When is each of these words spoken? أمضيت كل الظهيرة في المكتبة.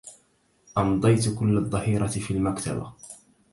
أمضيت 0.77 1.39
كل 1.39 1.57
الظهيرة 1.57 2.07
في 2.07 2.31
المكتبة. 2.31 2.91